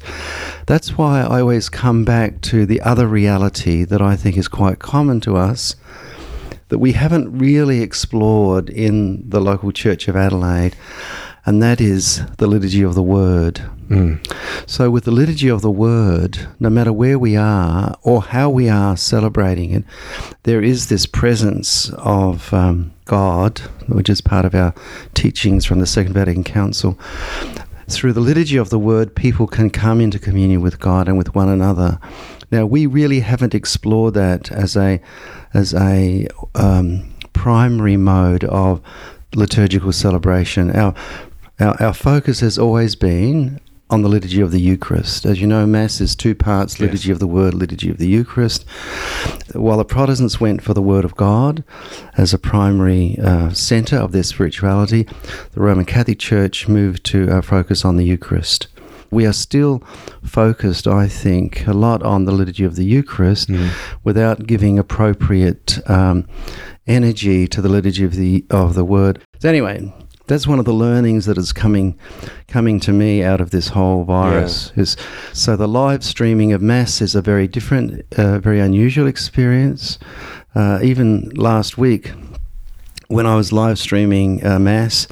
[0.67, 4.79] That's why I always come back to the other reality that I think is quite
[4.79, 5.77] common to us
[6.73, 10.75] that we haven't really explored in the local Church of Adelaide,
[11.45, 13.57] and that is the Liturgy of the Word.
[13.89, 14.27] Mm.
[14.67, 18.71] So, with the Liturgy of the Word, no matter where we are or how we
[18.71, 19.85] are celebrating it,
[20.45, 24.73] there is this presence of um, God, which is part of our
[25.13, 26.99] teachings from the Second Vatican Council.
[27.87, 31.35] Through the liturgy of the word, people can come into communion with God and with
[31.35, 32.01] one another.
[32.53, 35.01] Now, we really haven't explored that as a
[35.55, 38.83] as a um, primary mode of
[39.35, 40.71] liturgical celebration.
[40.77, 40.95] Our,
[41.59, 45.27] our, our focus has always been on the liturgy of the Eucharist.
[45.27, 47.15] As you know, Mass is two parts liturgy yes.
[47.15, 48.65] of the Word, liturgy of the Eucharist.
[49.53, 51.63] While the Protestants went for the Word of God
[52.17, 55.07] as a primary uh, centre of their spirituality,
[55.53, 58.67] the Roman Catholic Church moved to uh, focus on the Eucharist
[59.13, 59.83] we are still
[60.25, 63.71] focused, I think, a lot on the liturgy of the Eucharist mm.
[64.03, 66.27] without giving appropriate um,
[66.87, 69.23] energy to the liturgy of the of the Word.
[69.39, 69.93] So anyway,
[70.27, 71.99] that's one of the learnings that is coming
[72.49, 74.73] coming to me out of this whole virus.
[74.75, 74.83] Yeah.
[74.83, 74.97] Is
[75.35, 79.99] so the live streaming of mass is a very different, uh, very unusual experience.
[80.55, 82.13] Uh, even last week,
[83.09, 85.07] when I was live streaming uh, mass,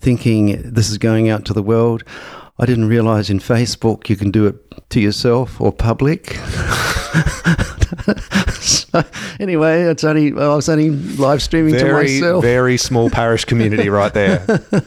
[0.00, 2.04] thinking this is going out to the world.
[2.58, 4.56] I didn't realize in Facebook you can do it
[4.90, 6.34] to yourself or public.
[8.60, 9.04] so
[9.38, 12.42] anyway, it's only I was only live streaming very, to myself.
[12.42, 14.44] Very small parish community right there.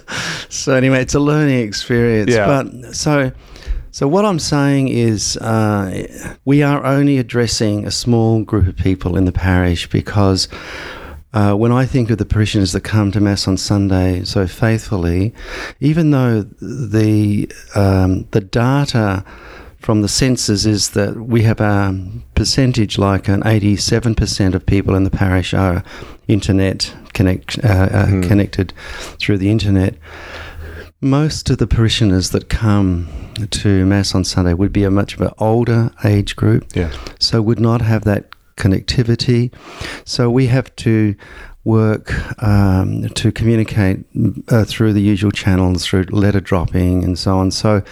[0.50, 2.32] so anyway, it's a learning experience.
[2.32, 2.46] Yeah.
[2.46, 3.32] But so
[3.92, 6.08] so what I'm saying is uh,
[6.46, 10.48] we are only addressing a small group of people in the parish because
[11.34, 15.34] uh, when I think of the parishioners that come to Mass on Sunday so faithfully,
[15.80, 19.24] even though the um, the data
[19.82, 22.00] from the census is that we have a
[22.36, 25.84] percentage like an 87% of people in the parish are
[26.28, 28.28] internet connect, uh, mm.
[28.28, 28.74] connected
[29.18, 29.96] through the internet.
[31.02, 33.08] Most of the parishioners that come
[33.50, 36.92] to Mass on Sunday would be a much of an older age group, yeah.
[37.20, 38.30] so would not have that
[38.62, 39.54] connectivity.
[40.06, 41.16] So we have to
[41.64, 42.12] work
[42.42, 44.00] um, to communicate
[44.48, 47.52] uh, through the usual channels, through letter dropping and so on.
[47.52, 47.84] So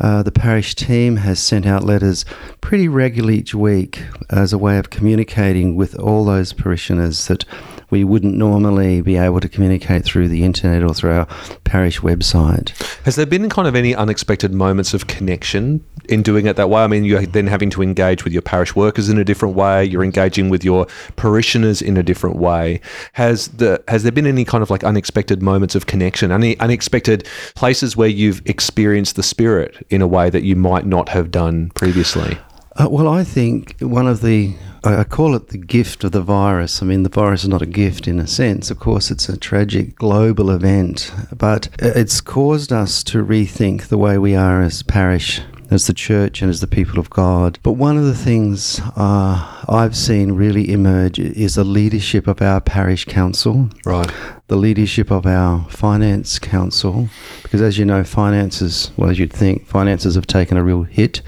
[0.00, 2.24] uh, the parish team has sent out letters
[2.60, 7.44] pretty regularly each week as a way of communicating with all those parishioners that
[7.90, 11.26] we wouldn't normally be able to communicate through the internet or through our
[11.64, 12.70] parish website.
[13.04, 16.82] Has there been kind of any unexpected moments of connection in doing it that way?
[16.82, 19.84] I mean, you're then having to engage with your parish workers in a different way.
[19.84, 22.80] You're engaging with your parishioners in a different way.
[23.14, 26.32] Has the has there been any kind of like unexpected moments of connection?
[26.32, 31.08] Any unexpected places where you've experienced the spirit in a way that you might not
[31.10, 32.38] have done previously?
[32.76, 34.54] Uh, well, I think one of the
[34.84, 36.82] I call it the gift of the virus.
[36.82, 38.70] I mean, the virus is not a gift in a sense.
[38.70, 44.18] Of course, it's a tragic global event, but it's caused us to rethink the way
[44.18, 47.58] we are as parish, as the church, and as the people of God.
[47.62, 52.60] But one of the things uh, I've seen really emerge is the leadership of our
[52.60, 54.10] parish council, Right.
[54.48, 57.08] The leadership of our finance council,
[57.42, 61.22] because as you know, finances, well, as you'd think, finances have taken a real hit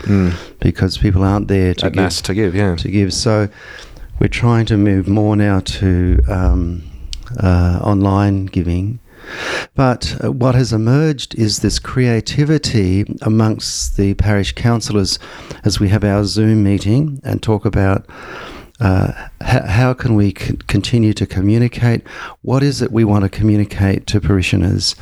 [0.61, 2.77] because people aren't there to At give mass to give, yeah.
[2.77, 3.15] to give.
[3.15, 3.49] So
[4.21, 6.83] we're trying to move more now to um,
[7.43, 8.99] uh, online giving.
[9.75, 15.19] But uh, what has emerged is this creativity amongst the parish councillors
[15.65, 18.07] as we have our Zoom meeting and talk about
[18.81, 19.13] uh,
[19.43, 22.03] h- how can we c- continue to communicate?
[22.43, 24.95] What is it we want to communicate to parishioners?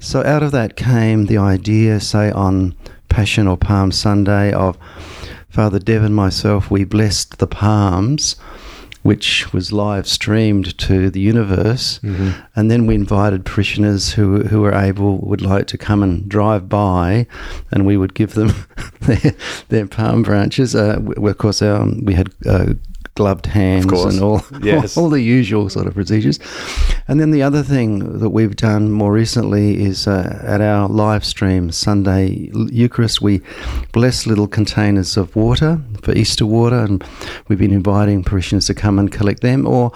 [0.00, 2.74] So out of that came the idea, say on
[3.08, 4.76] Passion or Palm Sunday, of
[5.48, 8.36] Father Dev and myself, we blessed the palms,
[9.02, 12.00] which was live streamed to the universe,
[12.56, 16.68] and then we invited parishioners who who were able would like to come and drive
[16.68, 17.26] by,
[17.70, 18.52] and we would give them
[19.00, 19.34] their,
[19.68, 20.74] their palm branches.
[20.74, 22.30] Uh, of course, um, we had.
[22.46, 22.74] Uh,
[23.14, 24.96] Gloved hands and all, Yes.
[24.96, 26.40] all the usual sort of procedures.
[27.06, 31.24] And then the other thing that we've done more recently is uh, at our live
[31.24, 33.40] stream Sunday Eucharist, we
[33.92, 37.04] bless little containers of water for Easter water, and
[37.48, 39.92] we've been inviting parishioners to come and collect them, or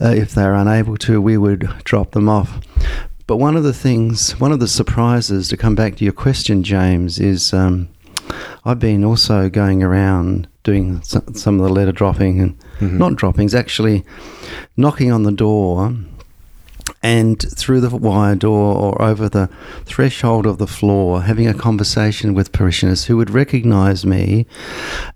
[0.00, 2.58] uh, if they're unable to, we would drop them off.
[3.28, 6.62] But one of the things, one of the surprises, to come back to your question,
[6.62, 7.88] James, is um,
[8.64, 12.58] I've been also going around doing some, of the letter dropping and
[12.98, 14.04] not droppings, actually
[14.76, 15.94] knocking on the door
[17.02, 19.48] and through the wire door or over the
[19.84, 24.46] threshold of the floor, having a conversation with parishioners who would recognize me.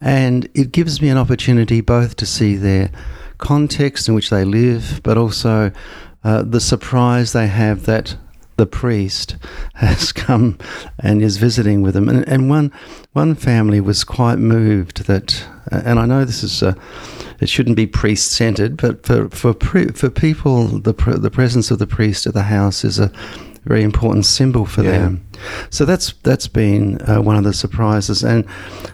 [0.00, 2.90] And it gives me an opportunity both to see their
[3.38, 5.72] context in which they live, but also
[6.22, 8.16] uh, the surprise they have that
[8.60, 9.36] the priest
[9.74, 10.56] has come
[10.98, 12.08] and is visiting with them.
[12.08, 12.70] And, and one
[13.12, 16.62] one family was quite moved that, and I know this is.
[16.62, 16.74] Uh,
[17.40, 21.78] it shouldn't be priest centered, but for for pre, for people, the the presence of
[21.78, 23.10] the priest at the house is a
[23.64, 24.90] very important symbol for Yeah.
[24.98, 25.20] them.
[25.70, 28.44] So that's that's been uh, one of the surprises, and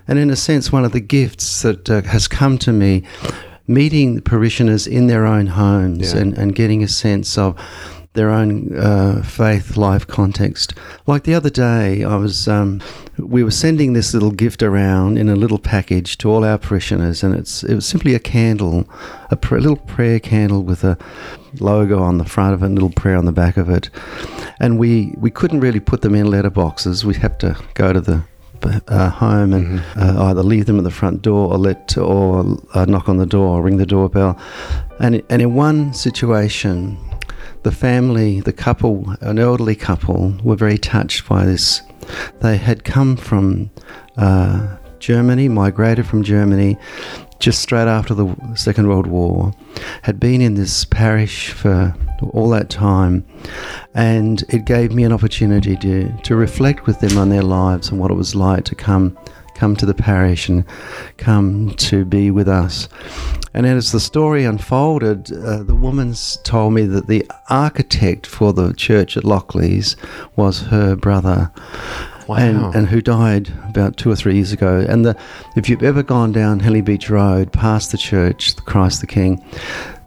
[0.08, 3.02] and in a sense, one of the gifts that uh, has come to me,
[3.66, 6.20] meeting the parishioners in their own homes Yeah.
[6.22, 7.54] and and getting a sense of
[8.16, 10.74] their own uh, faith life context.
[11.06, 12.80] Like the other day, I was um,
[13.18, 17.22] we were sending this little gift around in a little package to all our parishioners,
[17.22, 18.88] and it's it was simply a candle,
[19.30, 20.98] a pr- little prayer candle with a
[21.60, 23.88] logo on the front of it, and a little prayer on the back of it,
[24.58, 27.04] and we we couldn't really put them in letter boxes.
[27.04, 28.24] We had to go to the
[28.88, 32.84] uh, home and uh, either leave them at the front door or let or uh,
[32.86, 34.38] knock on the door or ring the doorbell,
[34.98, 36.98] and and in one situation
[37.66, 41.82] the family, the couple, an elderly couple, were very touched by this.
[42.40, 43.72] They had come from
[44.16, 46.78] uh, Germany, migrated from Germany
[47.40, 49.52] just straight after the Second World War,
[50.02, 51.92] had been in this parish for
[52.30, 53.26] all that time,
[53.94, 57.98] and it gave me an opportunity to, to reflect with them on their lives and
[57.98, 59.18] what it was like to come
[59.56, 60.64] come to the parish and
[61.16, 62.88] come to be with us.
[63.54, 68.74] And as the story unfolded, uh, the woman's told me that the architect for the
[68.74, 69.96] church at Lockleys
[70.36, 71.50] was her brother.
[72.28, 72.36] Wow.
[72.36, 74.84] And, and who died about two or three years ago.
[74.88, 75.16] And the,
[75.54, 79.44] if you've ever gone down Henley Beach Road past the church, the Christ the King,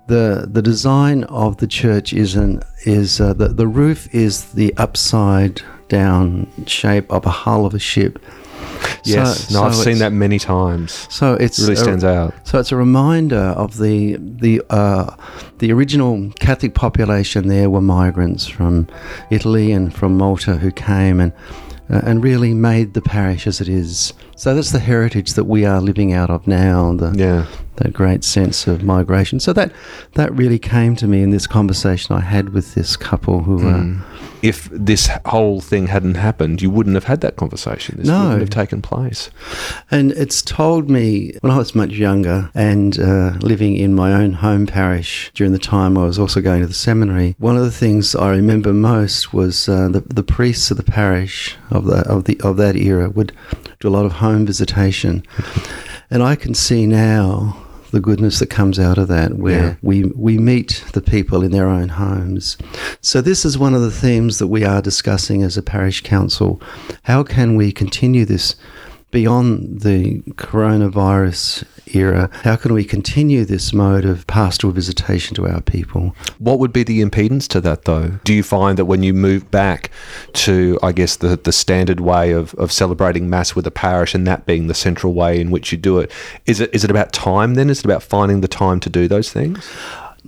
[0.07, 4.75] the the design of the church is an is uh, the the roof is the
[4.75, 8.19] upside down shape of a hull of a ship.
[9.03, 11.07] Yes, So- no, I've seen that many times.
[11.09, 12.33] So it's It really a- stands out.
[12.43, 15.15] So it's a reminder of the the uh,
[15.59, 17.47] the original Catholic population.
[17.47, 18.87] There were migrants from
[19.29, 21.31] Italy and from Malta who came and
[21.89, 24.13] uh, and really made the parish as it is.
[24.35, 26.93] So that's the heritage that we are living out of now.
[26.95, 27.45] The Yeah.
[27.79, 29.39] That great sense of migration.
[29.39, 29.71] So that
[30.13, 33.95] that really came to me in this conversation I had with this couple who were.
[34.41, 37.97] If this whole thing hadn't happened, you wouldn't have had that conversation.
[37.97, 38.19] This No.
[38.23, 39.29] wouldn't have taken place.
[39.91, 44.31] And it's told me when I was much younger and uh, living in my own
[44.33, 47.35] home parish during the time I was also going to the seminary.
[47.37, 51.57] One of the things I remember most was uh, the, the priests of the parish
[51.69, 53.33] of the of the of that era would
[53.81, 55.23] do a lot of home visitation,
[56.09, 57.57] and I can see now
[57.91, 59.75] the goodness that comes out of that where Yeah.
[59.81, 62.57] we we meet the people in their own homes.
[63.01, 66.61] So this is one of the themes that we are discussing as a parish council.
[67.03, 68.55] How can we continue this
[69.11, 72.29] beyond the coronavirus era?
[72.43, 76.15] How can we continue this mode of pastoral visitation to our people?
[76.37, 78.19] What would be the impedance to that, though?
[78.23, 79.91] Do you find that when you move back
[80.33, 84.27] to, I guess, the, the standard way of, of celebrating Mass with a parish and
[84.27, 86.11] that being the central way in which you do it,
[86.45, 87.69] is it is it about time then?
[87.69, 89.69] Is it about finding the time to do those things?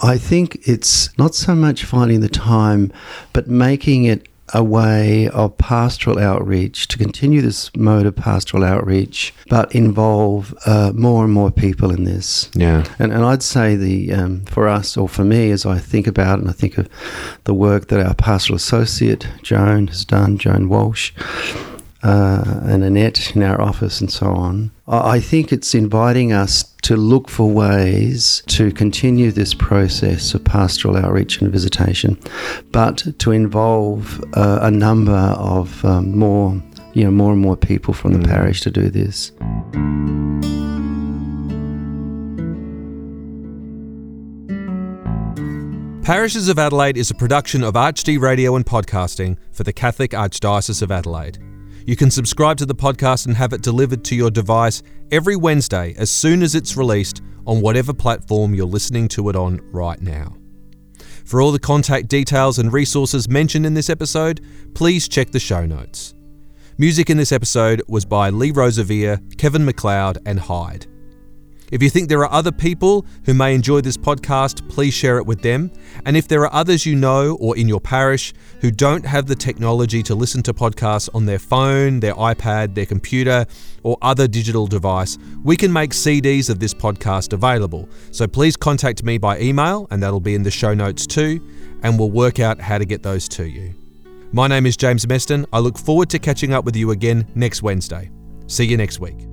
[0.02, 2.92] I think it's not so much finding the time,
[3.34, 9.34] but making it a way of pastoral outreach to continue this mode of pastoral outreach,
[9.50, 12.50] but involve uh, more and more people in this.
[12.54, 12.86] Yeah.
[13.00, 16.40] And, and I'd say the um, for us or for me, as I think about
[16.40, 16.90] it, and I think of
[17.46, 21.14] the work that our pastoral associate Joan has done, Joan Walsh,
[22.04, 24.72] uh, and Annette in our office, and so on.
[24.88, 30.44] I I think it's inviting us to look for ways to continue this process of
[30.44, 32.18] pastoral outreach and visitation,
[32.72, 36.62] but to involve uh, a number of um, more,
[36.94, 39.32] you know, more and more people from the parish to do this.
[46.04, 50.82] Parishes of Adelaide is a production of ArchD Radio and Podcasting for the Catholic Archdiocese
[50.82, 51.38] of Adelaide.
[51.92, 54.82] You can subscribe to the podcast and have it delivered to your device
[55.12, 59.60] every Wednesday as soon as it's released on whatever platform you're listening to it on
[59.74, 60.38] right now.
[61.26, 64.40] For all the contact details and resources mentioned in this episode,
[64.74, 66.14] please check the show notes.
[66.78, 70.88] Music in this episode was by Lee Rosevere, Kevin MacLeod, and Hyde.
[71.72, 75.26] If you think there are other people who may enjoy this podcast, please share it
[75.26, 75.72] with them.
[76.06, 79.36] And if there are others you know or in your parish who don't have the
[79.36, 83.46] technology to listen to podcasts on their phone, their iPad, their computer,
[83.84, 87.88] or other digital device, we can make CDs of this podcast available.
[88.12, 91.42] So please contact me by email, and that'll be in the show notes too,
[91.84, 93.74] and we'll work out how to get those to you.
[94.34, 95.46] My name is James Meston.
[95.52, 98.12] I look forward to catching up with you again next Wednesday.
[98.48, 99.31] See you next week.